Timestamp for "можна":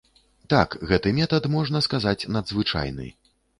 1.57-1.83